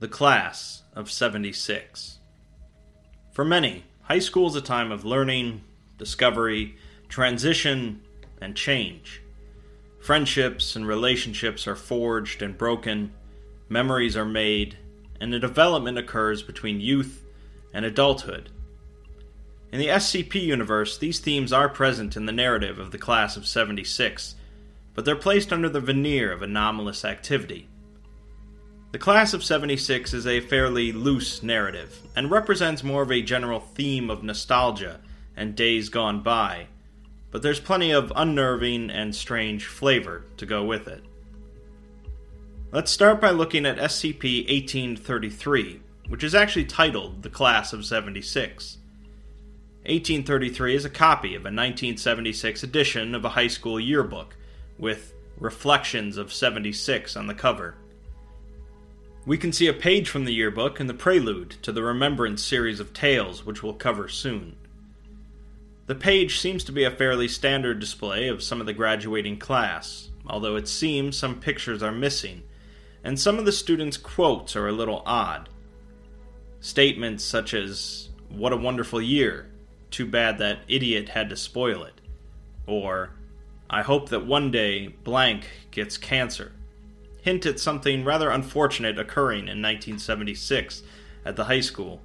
[0.00, 2.20] The Class of 76
[3.32, 5.60] For many, high school is a time of learning,
[5.98, 6.76] discovery,
[7.10, 8.00] transition,
[8.40, 9.20] and change.
[10.00, 13.12] Friendships and relationships are forged and broken,
[13.68, 14.78] memories are made,
[15.20, 17.22] and a development occurs between youth
[17.74, 18.48] and adulthood.
[19.70, 23.46] In the SCP universe, these themes are present in the narrative of the Class of
[23.46, 24.34] 76,
[24.94, 27.68] but they're placed under the veneer of anomalous activity.
[28.92, 33.60] The Class of 76 is a fairly loose narrative, and represents more of a general
[33.60, 34.98] theme of nostalgia
[35.36, 36.66] and days gone by,
[37.30, 41.04] but there's plenty of unnerving and strange flavor to go with it.
[42.72, 48.78] Let's start by looking at SCP 1833, which is actually titled The Class of 76.
[49.82, 54.36] 1833 is a copy of a 1976 edition of a high school yearbook,
[54.78, 57.76] with Reflections of 76 on the cover.
[59.26, 62.80] We can see a page from the yearbook in the prelude to the Remembrance series
[62.80, 64.56] of tales, which we'll cover soon.
[65.86, 70.08] The page seems to be a fairly standard display of some of the graduating class,
[70.26, 72.44] although it seems some pictures are missing,
[73.04, 75.50] and some of the students' quotes are a little odd.
[76.60, 79.50] Statements such as, What a wonderful year,
[79.90, 82.00] too bad that idiot had to spoil it,
[82.66, 83.10] or,
[83.68, 86.52] I hope that one day blank gets cancer
[87.22, 90.82] hint at something rather unfortunate occurring in 1976
[91.24, 92.00] at the high school.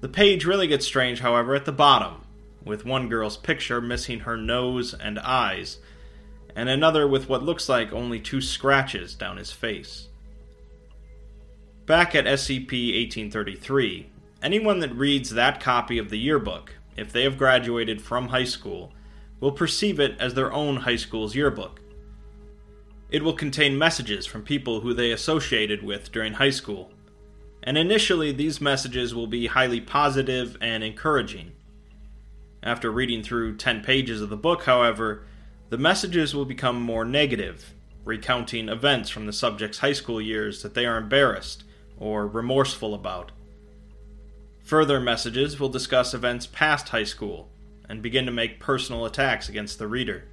[0.00, 2.22] The page really gets strange, however, at the bottom,
[2.64, 5.78] with one girl's picture missing her nose and eyes,
[6.54, 10.08] and another with what looks like only two scratches down his face.
[11.86, 14.10] Back at SCP 1833,
[14.42, 18.92] anyone that reads that copy of the yearbook, if they have graduated from high school,
[19.40, 21.80] will perceive it as their own high school's yearbook
[23.10, 26.90] it will contain messages from people who they associated with during high school,
[27.62, 31.52] and initially these messages will be highly positive and encouraging.
[32.62, 35.24] After reading through 10 pages of the book, however,
[35.68, 37.72] the messages will become more negative,
[38.04, 41.64] recounting events from the subject's high school years that they are embarrassed
[41.98, 43.32] or remorseful about.
[44.64, 47.48] Further messages will discuss events past high school
[47.88, 50.24] and begin to make personal attacks against the reader.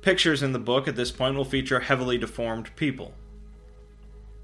[0.00, 3.14] Pictures in the book at this point will feature heavily deformed people.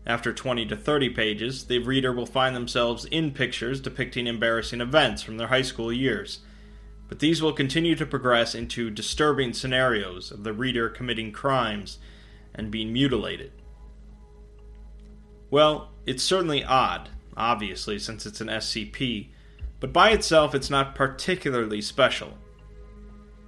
[0.07, 5.23] After 20 to 30 pages, the reader will find themselves in pictures depicting embarrassing events
[5.23, 6.41] from their high school years,
[7.09, 11.99] but these will continue to progress into disturbing scenarios of the reader committing crimes
[12.55, 13.53] and being mutilated.
[15.51, 19.29] Well, it's certainly odd, obviously, since it's an SCP,
[19.81, 22.37] but by itself it's not particularly special.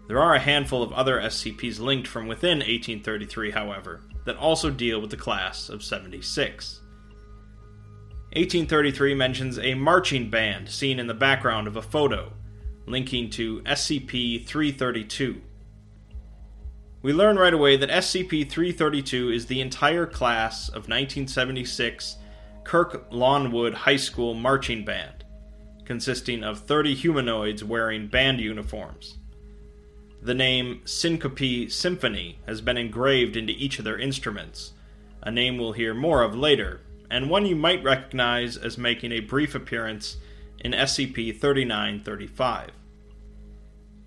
[0.09, 5.01] There are a handful of other SCPs linked from within 1833, however, that also deal
[5.01, 6.81] with the class of 76.
[8.33, 12.33] 1833 mentions a marching band seen in the background of a photo,
[12.87, 15.41] linking to SCP 332.
[17.03, 22.17] We learn right away that SCP 332 is the entire class of 1976
[22.63, 25.25] Kirk Lawnwood High School marching band,
[25.85, 29.19] consisting of 30 humanoids wearing band uniforms.
[30.23, 34.73] The name Syncope Symphony has been engraved into each of their instruments,
[35.23, 39.21] a name we'll hear more of later, and one you might recognize as making a
[39.21, 40.17] brief appearance
[40.61, 42.71] in SCP 3935.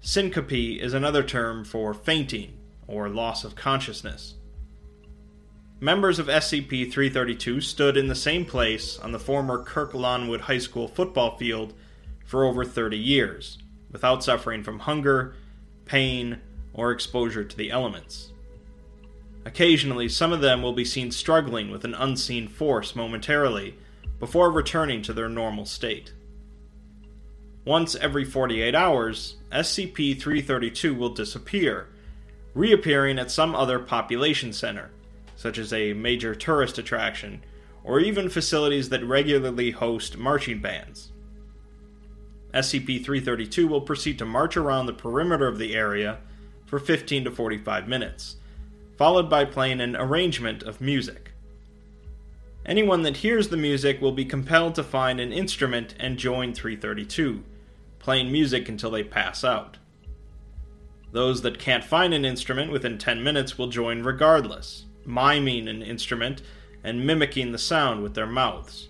[0.01, 4.35] Syncope is another term for fainting or loss of consciousness.
[5.81, 10.57] Members of SCP 332 stood in the same place on the former Kirk Lawnwood High
[10.57, 11.73] School football field
[12.25, 13.59] for over 30 years,
[13.91, 15.35] without suffering from hunger
[15.89, 16.39] pain,
[16.71, 18.31] or exposure to the elements.
[19.44, 23.75] Occasionally, some of them will be seen struggling with an unseen force momentarily
[24.19, 26.13] before returning to their normal state.
[27.65, 31.88] Once every 48 hours, SCP 332 will disappear,
[32.53, 34.91] reappearing at some other population center,
[35.36, 37.41] such as a major tourist attraction,
[37.83, 41.12] or even facilities that regularly host marching bands.
[42.54, 46.19] SCP 332 will proceed to march around the perimeter of the area
[46.66, 48.38] for 15 to 45 minutes,
[48.98, 51.31] followed by playing an arrangement of music.
[52.66, 57.44] anyone that hears the music will be compelled to find an instrument and join 332,
[57.98, 59.78] playing music until they pass out.
[61.12, 66.44] Those that can't find an instrument within 10 minutes will join regardless, miming an instrument
[66.84, 68.90] and mimicking the sound with their mouths.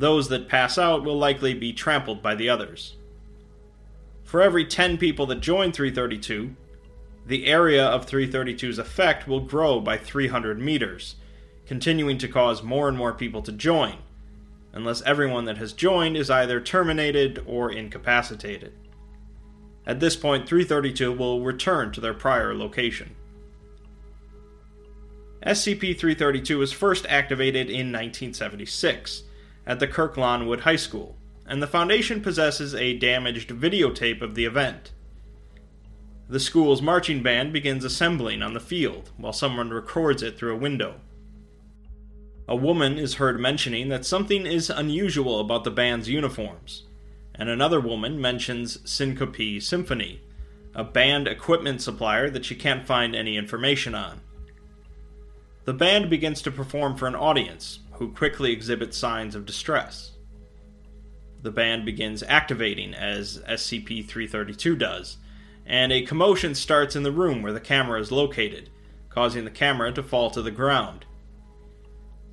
[0.00, 2.96] Those that pass out will likely be trampled by the others.
[4.24, 6.56] For every 10 people that join 332,
[7.26, 11.16] the area of 332's effect will grow by 300 meters,
[11.66, 13.98] continuing to cause more and more people to join,
[14.72, 18.72] unless everyone that has joined is either terminated or incapacitated.
[19.86, 23.16] At this point, 332 will return to their prior location.
[25.44, 29.24] SCP 332 was first activated in 1976
[29.66, 31.16] at the Kirk Lawnwood High School,
[31.46, 34.92] and the Foundation possesses a damaged videotape of the event.
[36.28, 40.58] The school's marching band begins assembling on the field while someone records it through a
[40.58, 41.00] window.
[42.46, 46.84] A woman is heard mentioning that something is unusual about the band's uniforms,
[47.34, 50.20] and another woman mentions Syncope Symphony,
[50.74, 54.20] a band equipment supplier that she can't find any information on.
[55.64, 60.12] The band begins to perform for an audience, who quickly exhibit signs of distress.
[61.42, 65.18] The band begins activating as SCP 332 does,
[65.66, 68.70] and a commotion starts in the room where the camera is located,
[69.10, 71.04] causing the camera to fall to the ground.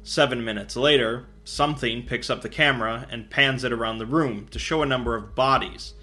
[0.04, 4.60] Seven minutes later, something picks up the camera and pans it around the room to
[4.60, 5.96] show a number of bodies,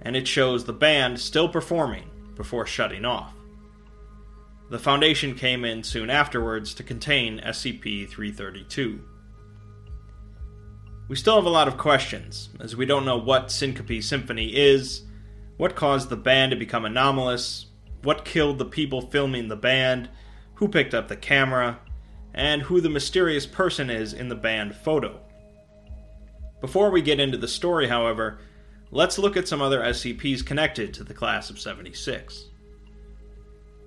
[0.00, 3.34] and it shows the band still performing before shutting off.
[4.72, 9.04] The Foundation came in soon afterwards to contain SCP 332.
[11.08, 15.02] We still have a lot of questions, as we don't know what Syncope Symphony is,
[15.58, 17.66] what caused the band to become anomalous,
[18.02, 20.08] what killed the people filming the band,
[20.54, 21.78] who picked up the camera,
[22.32, 25.20] and who the mysterious person is in the band photo.
[26.62, 28.38] Before we get into the story, however,
[28.90, 32.46] let's look at some other SCPs connected to the class of 76.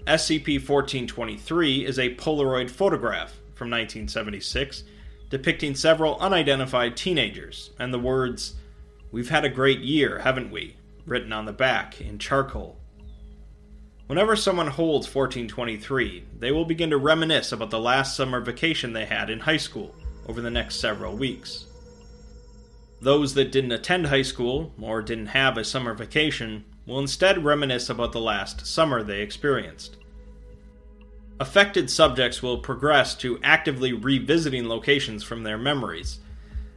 [0.08, 4.84] SCP 1423 is a Polaroid photograph from 1976
[5.32, 8.54] depicting several unidentified teenagers and the words,
[9.12, 10.76] We've had a great year, haven't we?
[11.08, 12.78] written on the back in charcoal.
[14.06, 19.06] Whenever someone holds 1423, they will begin to reminisce about the last summer vacation they
[19.06, 19.96] had in high school
[20.28, 21.66] over the next several weeks.
[23.02, 27.90] Those that didn't attend high school or didn't have a summer vacation will instead reminisce
[27.90, 29.98] about the last summer they experienced.
[31.40, 36.20] Affected subjects will progress to actively revisiting locations from their memories,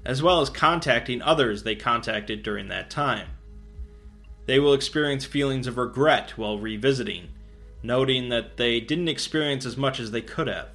[0.04, 3.28] as well as contacting others they contacted during that time.
[4.46, 7.28] They will experience feelings of regret while revisiting,
[7.82, 10.70] noting that they didn't experience as much as they could have.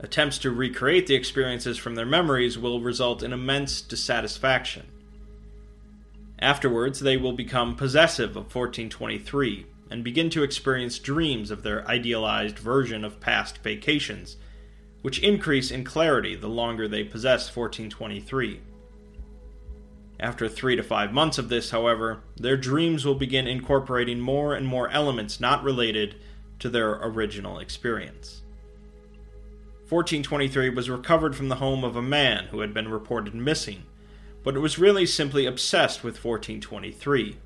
[0.00, 4.86] Attempts to recreate the experiences from their memories will result in immense dissatisfaction.
[6.40, 12.58] Afterwards, they will become possessive of 1423 and begin to experience dreams of their idealized
[12.58, 14.36] version of past vacations,
[15.02, 18.60] which increase in clarity the longer they possess 1423.
[20.20, 24.66] After three to five months of this, however, their dreams will begin incorporating more and
[24.66, 26.16] more elements not related
[26.58, 28.42] to their original experience.
[29.88, 33.84] 1423 was recovered from the home of a man who had been reported missing
[34.42, 37.36] but it was really simply obsessed with 1423.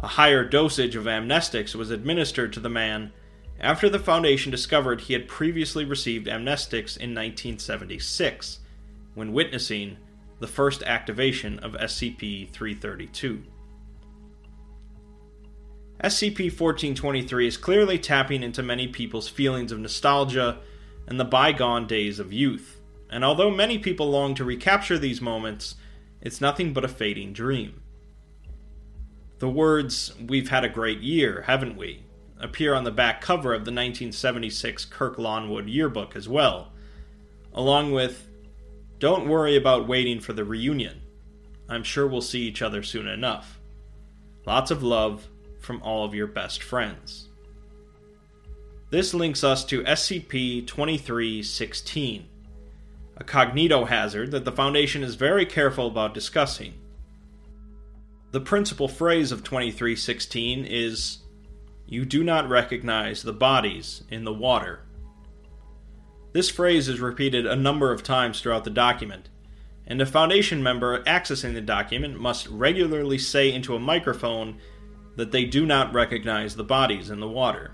[0.00, 3.12] A higher dosage of amnestics was administered to the man
[3.60, 8.60] after the Foundation discovered he had previously received amnestics in 1976,
[9.14, 9.96] when witnessing
[10.38, 13.42] the first activation of SCP 332.
[16.04, 20.60] SCP 1423 is clearly tapping into many people's feelings of nostalgia
[21.08, 22.77] and the bygone days of youth
[23.10, 25.76] and although many people long to recapture these moments,
[26.20, 27.82] it's nothing but a fading dream.
[29.38, 32.02] The words, We've had a great year, haven't we?
[32.40, 36.72] appear on the back cover of the 1976 Kirk Lawnwood yearbook as well,
[37.52, 38.28] along with,
[38.98, 41.00] Don't worry about waiting for the reunion.
[41.68, 43.58] I'm sure we'll see each other soon enough.
[44.46, 45.28] Lots of love
[45.60, 47.28] from all of your best friends.
[48.90, 52.26] This links us to SCP 2316
[53.18, 56.74] a cognitohazard that the Foundation is very careful about discussing.
[58.30, 61.18] The principal phrase of 2316 is
[61.86, 64.80] You do not recognize the bodies in the water.
[66.32, 69.30] This phrase is repeated a number of times throughout the document,
[69.86, 74.58] and a Foundation member accessing the document must regularly say into a microphone
[75.16, 77.72] that they do not recognize the bodies in the water.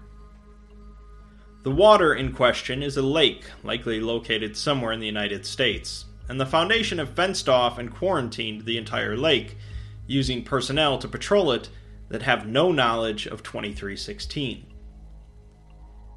[1.64, 6.38] The water in question is a lake, likely located somewhere in the United States, and
[6.38, 9.56] the Foundation have fenced off and quarantined the entire lake,
[10.06, 11.70] using personnel to patrol it
[12.10, 14.66] that have no knowledge of 2316.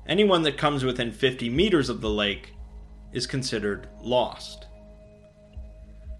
[0.05, 2.53] Anyone that comes within 50 meters of the lake
[3.13, 4.67] is considered lost.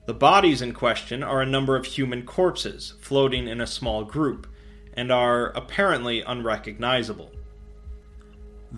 [0.06, 4.48] The bodies in question are a number of human corpses floating in a small group
[4.94, 7.34] and are apparently unrecognizable.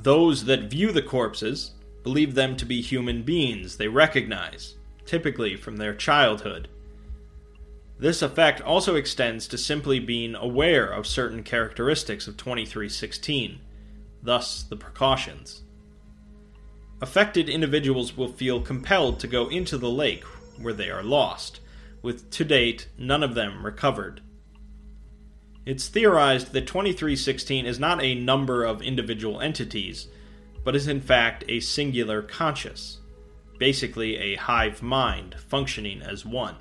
[0.02, 1.72] Those that view the corpses
[2.04, 4.76] believe them to be human beings they recognize,
[5.06, 6.70] typically from their childhood.
[8.00, 13.60] This effect also extends to simply being aware of certain characteristics of 2316,
[14.24, 15.64] thus, the precautions.
[17.02, 20.24] Affected individuals will feel compelled to go into the lake
[20.58, 21.60] where they are lost,
[22.02, 24.22] with to date none of them recovered.
[25.66, 30.08] It's theorized that 2316 is not a number of individual entities,
[30.64, 33.00] but is in fact a singular conscious,
[33.58, 36.56] basically a hive mind functioning as one.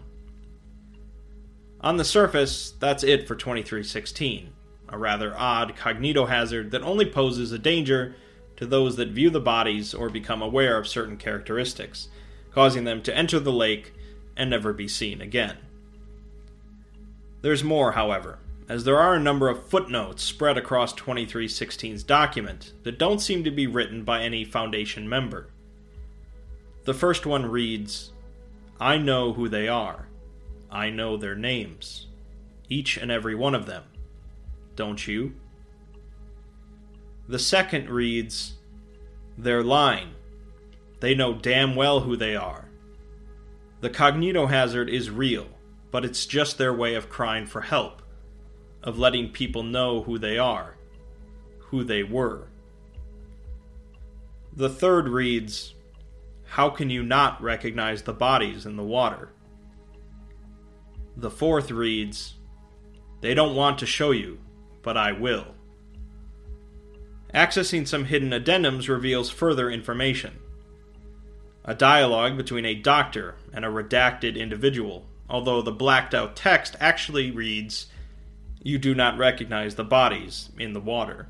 [1.81, 4.53] On the surface, that's it for 2316,
[4.89, 8.17] a rather odd cognitohazard that only poses a danger
[8.57, 12.09] to those that view the bodies or become aware of certain characteristics,
[12.51, 13.95] causing them to enter the lake
[14.37, 15.57] and never be seen again.
[17.43, 22.99] There's more, however as there are a number of footnotes spread across 2316's document that
[22.99, 25.49] don't seem to be written by any Foundation member.
[26.85, 28.13] The first one reads
[28.79, 30.09] I know who they are.
[30.71, 32.07] I know their names.
[32.69, 33.85] Each and every one of them.
[34.77, 35.35] Don't you?
[37.27, 38.55] The second reads
[39.39, 40.11] They're lying.
[41.01, 42.69] They know damn well who they are.
[43.81, 45.47] The cognitohazard is real,
[45.91, 48.03] but it's just their way of crying for help
[48.83, 50.77] of letting people know who they are,
[51.59, 52.49] who they were.
[54.55, 55.75] The third reads
[56.45, 59.31] How can you not recognize the bodies in the water?
[61.17, 62.35] The fourth reads
[63.21, 64.39] They don't want to show you,
[64.83, 65.55] but I will.
[67.35, 70.39] Accessing some hidden addendums reveals further information.
[71.65, 77.31] A dialogue between a doctor and a redacted individual, although the blacked out text actually
[77.31, 77.89] reads
[78.69, 81.27] you do not recognize the bodies in the water.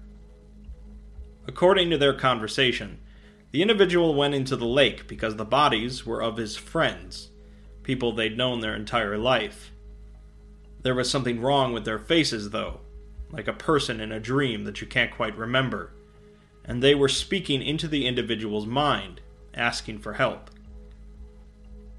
[1.47, 2.99] According to their conversation,
[3.53, 7.29] the individual went into the lake because the bodies were of his friends,
[7.85, 9.71] people they'd known their entire life.
[10.83, 12.81] There was something wrong with their faces, though,
[13.31, 15.93] like a person in a dream that you can't quite remember,
[16.65, 19.21] and they were speaking into the individual's mind,
[19.55, 20.51] asking for help.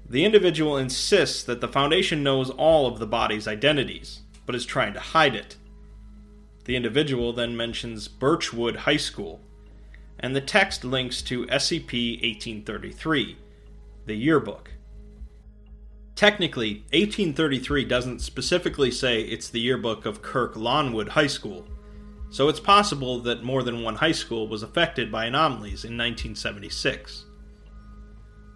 [0.06, 4.20] The individual insists that the Foundation knows all of the body's identities,
[4.50, 5.56] but is trying to hide it.
[6.64, 9.40] The individual then mentions Birchwood High School,
[10.18, 13.36] and the text links to SCP 1833,
[14.06, 14.72] the yearbook.
[16.16, 21.64] Technically, 1833 doesn't specifically say it's the yearbook of Kirk Lawnwood High School,
[22.30, 27.24] so it's possible that more than one high school was affected by anomalies in 1976.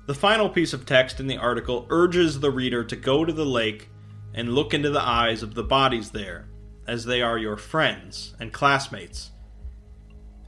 [0.09, 3.47] The final piece of text in the article urges the reader to go to the
[3.47, 3.91] lake
[4.35, 6.49] and look into the eyes of the bodies there,
[6.87, 9.31] as they are your friends and classmates.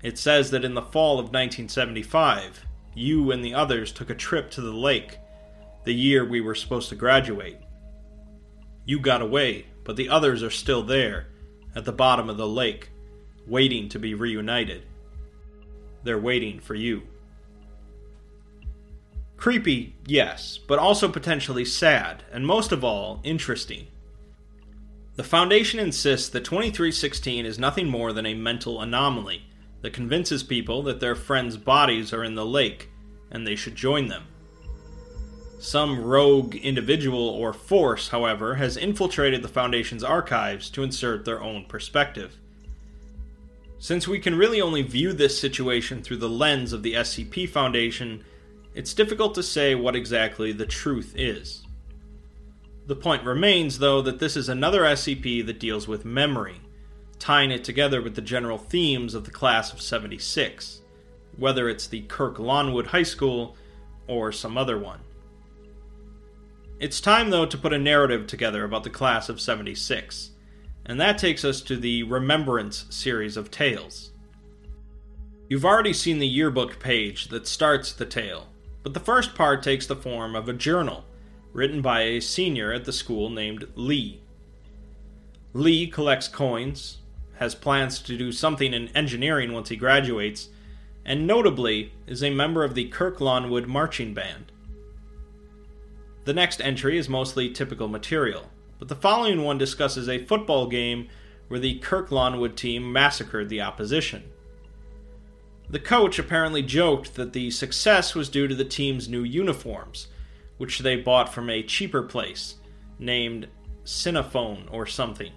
[0.02, 2.64] It says that in the fall of 1975,
[2.94, 5.18] you and the others took a trip to the lake,
[5.84, 7.58] the year we were supposed to graduate.
[8.84, 11.28] You got away, but the others are still there,
[11.74, 12.90] at the bottom of the lake,
[13.46, 14.82] waiting to be reunited.
[16.02, 17.02] They're waiting for you.
[19.36, 23.86] Creepy, yes, but also potentially sad, and most of all, interesting.
[25.16, 29.46] The Foundation insists that 2316 is nothing more than a mental anomaly
[29.82, 32.90] that convinces people that their friends' bodies are in the lake
[33.30, 34.24] and they should join them.
[35.58, 41.64] Some rogue individual or force, however, has infiltrated the Foundation's archives to insert their own
[41.64, 42.36] perspective.
[43.78, 48.24] Since we can really only view this situation through the lens of the SCP Foundation,
[48.76, 51.64] it's difficult to say what exactly the truth is.
[52.86, 56.60] The point remains, though, that this is another SCP that deals with memory,
[57.18, 60.82] tying it together with the general themes of the class of 76,
[61.38, 63.56] whether it's the Kirk Lawnwood High School
[64.08, 65.00] or some other one.
[66.78, 70.32] It's time, though, to put a narrative together about the class of 76,
[70.84, 74.12] and that takes us to the Remembrance series of tales.
[75.48, 78.48] You've already seen the yearbook page that starts the tale,
[78.86, 81.04] but the first part takes the form of a journal
[81.52, 84.20] written by a senior at the school named Lee.
[85.52, 86.98] Lee collects coins,
[87.38, 90.50] has plans to do something in engineering once he graduates,
[91.04, 94.52] and notably is a member of the Kirk Lawnwood Marching Band.
[96.24, 101.08] The next entry is mostly typical material, but the following one discusses a football game
[101.48, 104.30] where the Kirk Lawnwood team massacred the opposition.
[105.68, 110.08] The coach apparently joked that the success was due to the team's new uniforms,
[110.58, 112.54] which they bought from a cheaper place
[112.98, 113.48] named
[113.84, 115.32] Cinephone or something.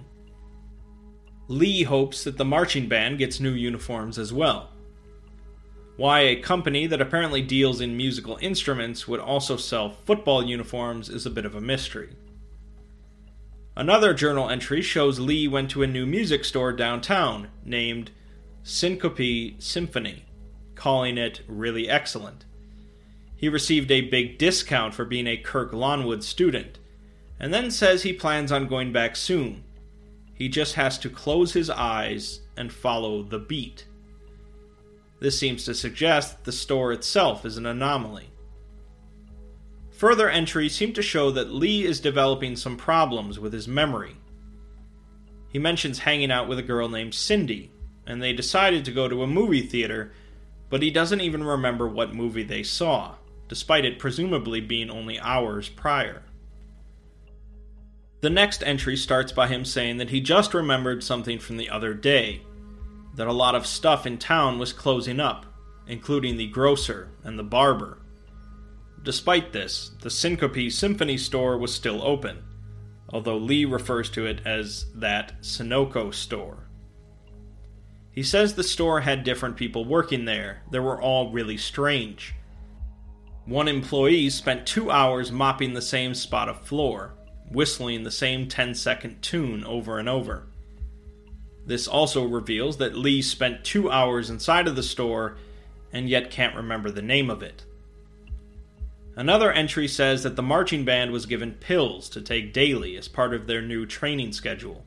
[1.48, 4.70] Lee hopes that the marching band gets new uniforms as well.
[5.98, 11.26] Why a company that apparently deals in musical instruments would also sell football uniforms is
[11.26, 12.16] a bit of a mystery.
[13.76, 18.12] Another journal entry shows Lee went to a new music store downtown named
[18.64, 20.26] Syncope Symphony,
[20.76, 22.46] calling it really excellent.
[23.36, 26.78] He received a big discount for being a Kirk Lawnwood student,
[27.40, 29.64] and then says he plans on going back soon.
[30.34, 33.86] He just has to close his eyes and follow the beat.
[35.20, 38.30] This seems to suggest that the store itself is an anomaly.
[39.92, 44.16] Further entries seem to show that Lee is developing some problems with his memory.
[45.50, 47.72] He mentions hanging out with a girl named Cindy,
[48.10, 50.12] and they decided to go to a movie theater,
[50.70, 53.16] but he doesn't even remember what movie they saw,
[53.48, 56.24] despite it presumably being only hours prior.
[58.22, 61.94] The next entry starts by him saying that he just remembered something from the other
[61.94, 62.42] day
[63.14, 65.46] that a lot of stuff in town was closing up,
[65.88, 68.00] including the grocer and the barber.
[69.04, 72.44] Despite this, the Syncope Symphony store was still open,
[73.10, 76.69] although Lee refers to it as that Sunoco store.
[78.20, 82.36] He says the store had different people working there that were all really strange.
[83.46, 87.14] One employee spent two hours mopping the same spot of floor,
[87.50, 90.48] whistling the same 10 second tune over and over.
[91.66, 95.38] This also reveals that Lee spent two hours inside of the store
[95.94, 97.64] and yet can't remember the name of it.
[99.16, 103.34] Another entry says that the marching band was given pills to take daily as part
[103.34, 104.84] of their new training schedule.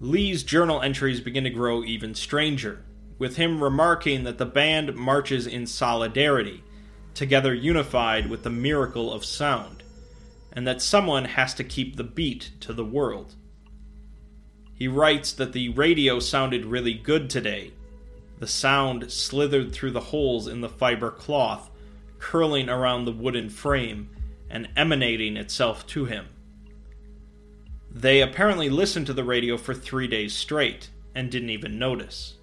[0.00, 2.84] Lee's journal entries begin to grow even stranger,
[3.18, 6.62] with him remarking that the band marches in solidarity,
[7.14, 9.82] together unified with the miracle of sound,
[10.52, 13.34] and that someone has to keep the beat to the world.
[14.72, 17.72] He writes that the radio sounded really good today.
[18.38, 21.70] The sound slithered through the holes in the fiber cloth
[22.20, 24.10] curling around the wooden frame
[24.48, 26.26] and emanating itself to him.
[27.98, 32.36] They apparently listened to the radio for three days straight and didn't even notice.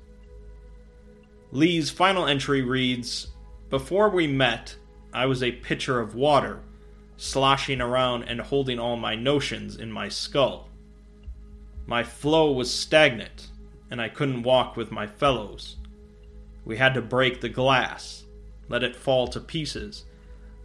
[1.54, 3.28] Lee's final entry reads
[3.70, 4.76] Before we met,
[5.14, 6.60] I was a pitcher of water,
[7.16, 10.68] sloshing around and holding all my notions in my skull.
[11.88, 13.48] My flow was stagnant,
[13.90, 15.78] and I couldn't walk with my fellows.
[16.66, 18.26] We had to break the glass,
[18.68, 20.04] let it fall to pieces.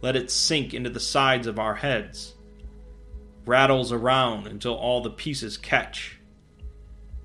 [0.01, 2.33] Let it sink into the sides of our heads.
[3.45, 6.19] Rattles around until all the pieces catch.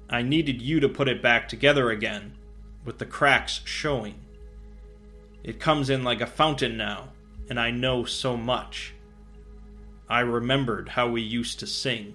[0.08, 2.36] I needed you to put it back together again,
[2.84, 4.20] with the cracks showing.
[5.42, 7.08] It comes in like a fountain now,
[7.50, 8.94] and I know so much.
[10.08, 12.14] I remembered how we used to sing.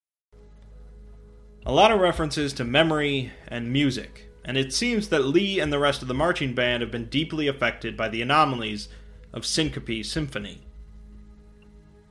[1.63, 5.77] A lot of references to memory and music, and it seems that Lee and the
[5.77, 8.89] rest of the marching band have been deeply affected by the anomalies
[9.31, 10.63] of Syncope Symphony.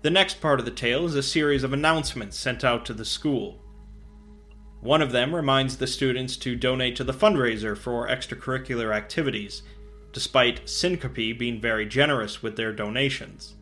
[0.02, 3.04] The next part of the tale is a series of announcements sent out to the
[3.04, 3.60] school.
[4.82, 9.62] One of them reminds the students to donate to the fundraiser for extracurricular activities,
[10.12, 13.56] despite Syncope being very generous with their donations.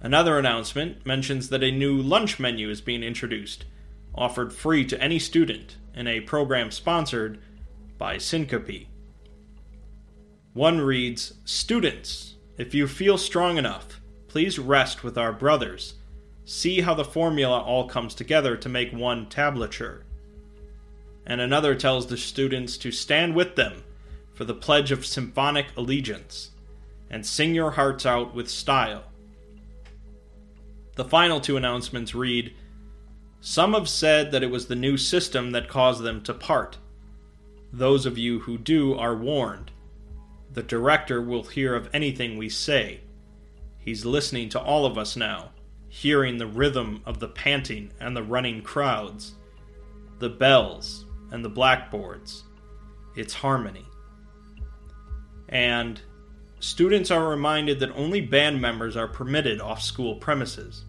[0.00, 3.66] Another announcement mentions that a new lunch menu is being introduced
[4.16, 7.40] offered free to any student in a program sponsored
[7.98, 8.86] by Syncope.
[10.52, 15.94] One reads Students, if you feel strong enough, please rest with our brothers.
[16.44, 20.02] See how the formula all comes together to make one tablature.
[21.26, 23.82] And another tells the students to stand with them
[24.32, 26.50] for the pledge of symphonic allegiance
[27.10, 29.04] and sing your hearts out with style.
[30.94, 32.54] The final two announcements read
[33.48, 36.78] some have said that it was the new system that caused them to part.
[37.72, 39.70] Those of you who do are warned.
[40.52, 43.02] The director will hear of anything we say.
[43.78, 45.50] He's listening to all of us now,
[45.88, 49.36] hearing the rhythm of the panting and the running crowds,
[50.18, 52.42] the bells and the blackboards.
[53.14, 53.86] It's harmony.
[55.50, 56.00] And
[56.58, 60.85] students are reminded that only band members are permitted off school premises.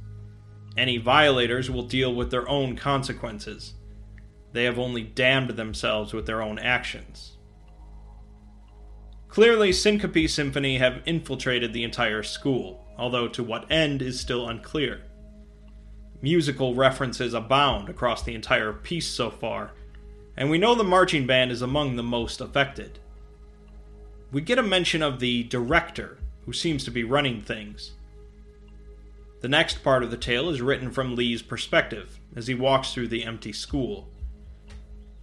[0.77, 3.73] Any violators will deal with their own consequences.
[4.53, 7.37] They have only damned themselves with their own actions.
[9.27, 15.01] Clearly, Syncope Symphony have infiltrated the entire school, although to what end is still unclear.
[16.21, 19.71] Musical references abound across the entire piece so far,
[20.35, 22.99] and we know the marching band is among the most affected.
[24.31, 27.93] We get a mention of the director, who seems to be running things.
[29.47, 33.07] The next part of the tale is written from Lee's perspective as he walks through
[33.07, 34.09] the empty school.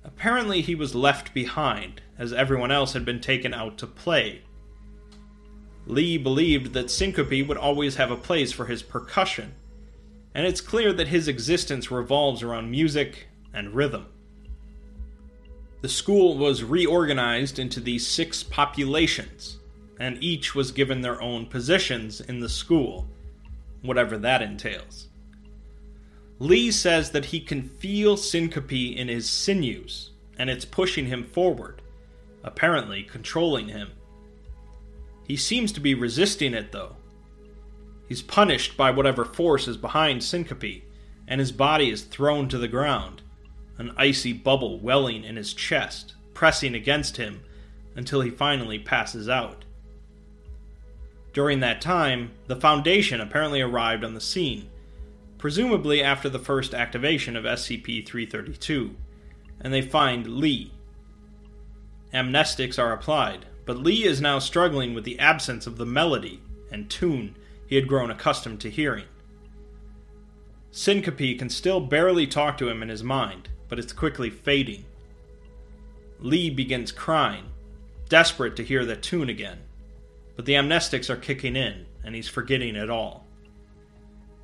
[0.03, 4.41] Apparently, he was left behind, as everyone else had been taken out to play.
[5.87, 9.53] Lee believed that syncope would always have a place for his percussion,
[10.35, 14.07] and it's clear that his existence revolves around music and rhythm.
[15.83, 19.59] The school was reorganized into these six populations,
[20.01, 23.11] and each was given their own positions in the school
[23.85, 25.09] whatever that entails.
[26.39, 31.81] Lee says that he can feel syncope in his sinews, and it's pushing him forward,
[32.43, 33.93] apparently controlling him.
[35.27, 36.97] He seems to be resisting it, though.
[38.09, 40.83] He's punished by whatever force is behind syncope,
[41.27, 43.23] and his body is thrown to the ground,
[43.79, 47.43] an icy bubble welling in his chest, pressing against him
[47.97, 49.64] until he finally passes out.
[51.35, 54.71] During that time, the Foundation apparently arrived on the scene,
[55.37, 58.95] presumably after the first activation of SCP 332,
[59.61, 60.73] and they find Lee.
[62.15, 66.89] Amnestics are applied, but Lee is now struggling with the absence of the melody and
[66.89, 67.35] tune
[67.67, 69.07] he had grown accustomed to hearing.
[70.71, 74.85] Syncope can still barely talk to him in his mind, but it's quickly fading.
[76.21, 77.47] Lee begins crying,
[78.09, 79.59] desperate to hear the tune again
[80.37, 83.27] but the amnestics are kicking in, and he's forgetting it all.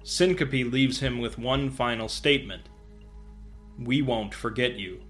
[0.02, 2.68] Syncope leaves him with one final statement
[3.78, 5.00] We won't forget you.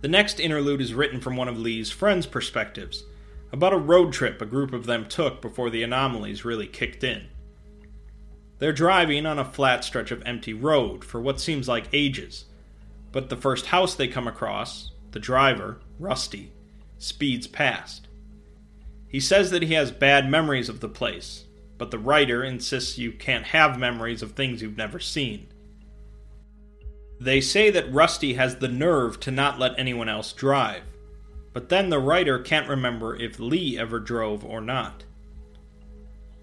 [0.00, 3.04] The next interlude is written from one of Lee's friends' perspectives,
[3.52, 7.28] about a road trip a group of them took before the anomalies really kicked in.
[8.58, 12.44] They're driving on a flat stretch of empty road for what seems like ages,
[13.12, 16.52] but the first house they come across, the driver, Rusty,
[16.98, 18.06] speeds past.
[19.10, 21.46] He says that he has bad memories of the place,
[21.76, 25.48] but the writer insists you can't have memories of things you've never seen.
[27.20, 30.84] They say that Rusty has the nerve to not let anyone else drive,
[31.52, 35.04] but then the writer can't remember if Lee ever drove or not.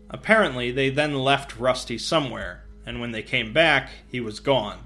[0.09, 4.79] Apparently, they then left Rusty somewhere, and when they came back, he was gone.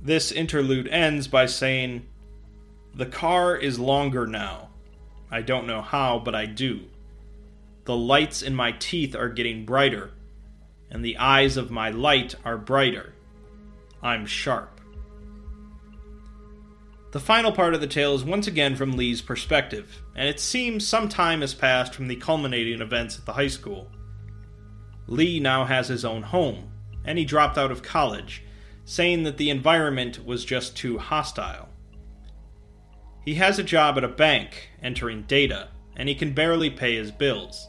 [0.00, 2.06] This interlude ends by saying,
[2.94, 4.70] The car is longer now.
[5.32, 6.82] I don't know how, but I do.
[7.86, 10.12] The lights in my teeth are getting brighter,
[10.90, 13.14] and the eyes of my light are brighter.
[14.02, 14.78] I'm sharp.
[17.12, 20.86] The final part of the tale is once again from Lee's perspective, and it seems
[20.86, 23.90] some time has passed from the culminating events at the high school.
[25.06, 26.70] Lee now has his own home,
[27.04, 28.42] and he dropped out of college,
[28.84, 31.68] saying that the environment was just too hostile.
[33.24, 37.12] He has a job at a bank, entering data, and he can barely pay his
[37.12, 37.68] bills.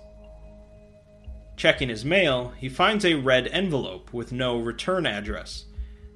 [1.56, 5.66] Checking his mail, he finds a red envelope with no return address,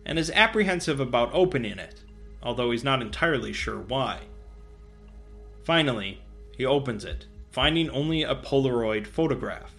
[0.06, 2.02] and is apprehensive about opening it,
[2.41, 4.21] although he's not entirely sure why.
[5.63, 6.21] Finally,
[6.58, 9.73] he opens it, finding only a Polaroid photograph.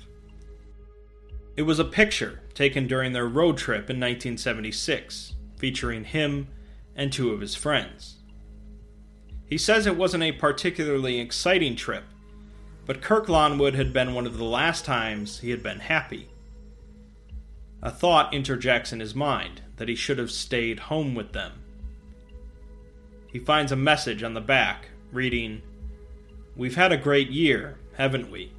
[1.56, 6.46] It was a picture taken during their road trip in 1976, featuring him
[6.94, 8.17] and two of his friends.
[9.48, 12.04] He says it wasn't a particularly exciting trip,
[12.84, 16.28] but Kirk Lawnwood had been one of the last times he had been happy.
[17.82, 21.52] A thought interjects in his mind that he should have stayed home with them.
[23.32, 25.62] He finds a message on the back reading,
[26.56, 28.52] We've had a great year, haven't we?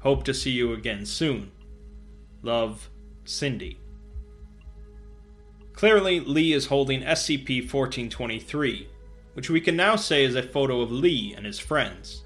[0.00, 1.52] Hope to see you again soon.
[2.42, 2.90] Love,
[3.24, 3.78] Cindy.
[5.72, 8.88] Clearly, Lee is holding SCP 1423,
[9.34, 12.24] which we can now say is a photo of Lee and his friends.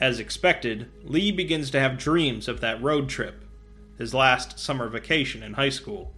[0.00, 3.44] As expected, Lee begins to have dreams of that road trip,
[3.98, 6.14] his last summer vacation in high school.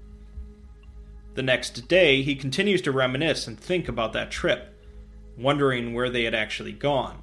[1.34, 4.78] The next day, he continues to reminisce and think about that trip,
[5.36, 7.22] wondering where they had actually gone.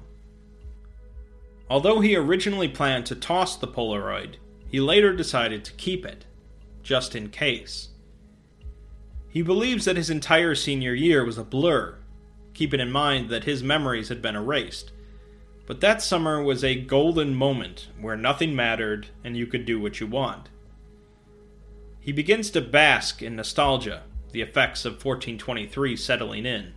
[1.70, 4.34] Although he originally planned to toss the Polaroid,
[4.68, 6.26] he later decided to keep it,
[6.82, 7.90] just in case.
[9.28, 11.99] He believes that his entire senior year was a blur,
[12.60, 14.92] keeping in mind that his memories had been erased.
[15.66, 19.98] But that summer was a golden moment where nothing mattered and you could do what
[19.98, 20.50] you want.
[22.00, 26.74] He begins to bask in nostalgia, the effects of 1423 settling in.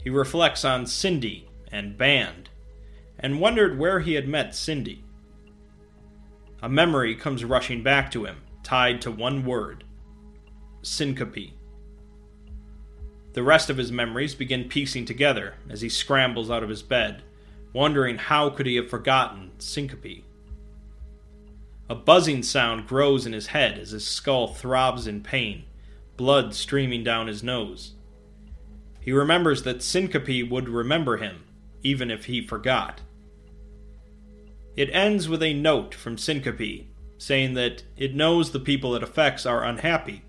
[0.00, 2.48] He reflects on Cindy and Band,
[3.18, 5.02] and wondered where he had met Cindy.
[6.62, 9.82] A memory comes rushing back to him, tied to one word
[10.82, 11.55] syncope.
[13.36, 17.22] The rest of his memories begin piecing together as he scrambles out of his bed,
[17.74, 20.24] wondering how could he have forgotten syncope.
[21.90, 25.64] A buzzing sound grows in his head as his skull throbs in pain,
[26.16, 27.92] blood streaming down his nose.
[29.02, 31.44] He remembers that syncope would remember him,
[31.82, 33.02] even if he forgot.
[34.76, 36.86] It ends with a note from syncope
[37.18, 40.22] saying that it knows the people it affects are unhappy,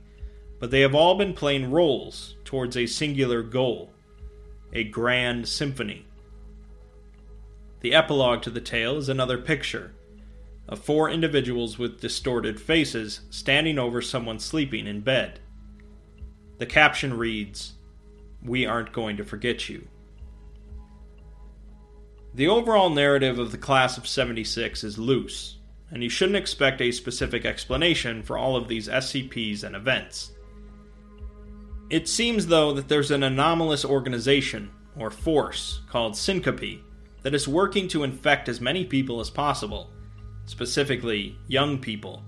[0.60, 3.92] but they have all been playing roles towards a singular goal
[4.74, 6.06] a grand symphony.
[7.82, 9.94] The epilogue to the tale is another picture
[10.68, 15.40] of four individuals with distorted faces standing over someone sleeping in bed.
[16.58, 17.74] The caption reads,
[18.42, 19.88] We aren't going to forget you.
[22.34, 25.58] The overall narrative of the class of 76 is loose,
[25.92, 30.32] and you shouldn't expect a specific explanation for all of these SCPs and events.
[31.90, 36.82] It seems, though, that there's an anomalous organization, or force, called Syncope,
[37.24, 39.90] that is working to infect as many people as possible,
[40.46, 42.24] specifically young people,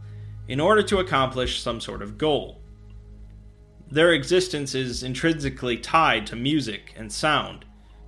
[0.48, 2.62] in order to accomplish some sort of goal.
[3.92, 7.66] Their existence is intrinsically tied to music and sound,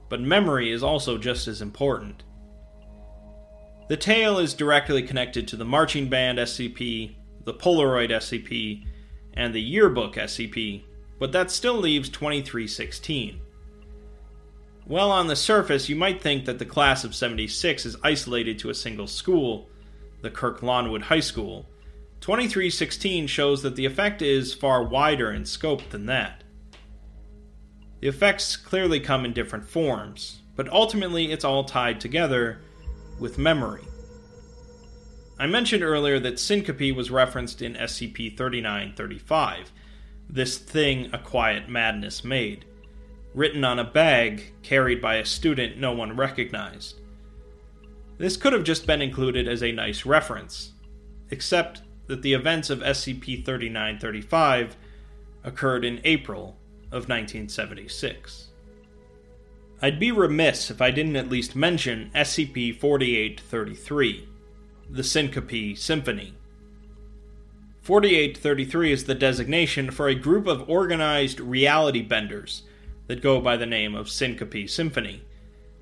[0.09, 2.23] but memory is also just as important.
[3.89, 8.85] The tale is directly connected to the Marching Band SCP, the Polaroid SCP,
[9.33, 10.83] and the Yearbook SCP,
[11.21, 13.39] but that still leaves 2316.
[14.88, 18.71] Well, on the surface, you might think that the class of 76 is isolated to
[18.71, 19.69] a single school,
[20.23, 21.67] the Kirk Lawnwood High School.
[22.21, 26.43] 2316 shows that the effect is far wider in scope than that.
[27.99, 32.62] The effects clearly come in different forms, but ultimately it's all tied together
[33.19, 33.84] with memory.
[35.38, 39.71] I mentioned earlier that syncope was referenced in SCP 3935,
[40.29, 42.65] this thing a quiet madness made,
[43.34, 46.99] written on a bag carried by a student no one recognized.
[48.17, 50.73] This could have just been included as a nice reference,
[51.29, 54.75] except that the events of SCP 3935
[55.43, 56.57] occurred in April
[56.88, 58.49] of 1976.
[59.81, 64.27] I'd be remiss if I didn't at least mention SCP 4833,
[64.89, 66.36] the Syncope Symphony.
[67.82, 72.62] 4833 is the designation for a group of organized reality benders
[73.08, 75.24] that go by the name of Syncope Symphony,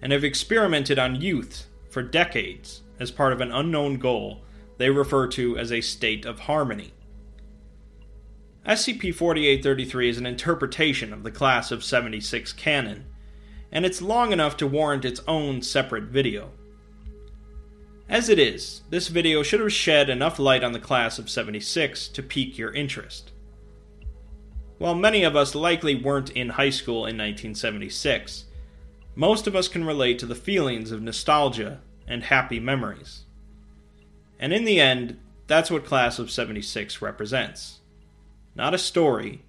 [0.02, 4.44] and have experimented on youth for decades as part of an unknown goal
[4.78, 6.94] they refer to as a state of harmony.
[8.66, 13.08] SCP 4833 is an interpretation of the Class of 76 canon,
[13.74, 16.52] and it's long enough to warrant its own separate video.
[18.10, 22.08] As it is, this video should have shed enough light on the class of 76
[22.08, 23.32] to pique your interest.
[24.80, 28.46] While many of us likely weren't in high school in 1976,
[29.14, 33.26] most of us can relate to the feelings of nostalgia and happy memories.
[34.40, 37.80] And in the end, that's what Class of 76 represents.
[38.56, 39.44] Not a story,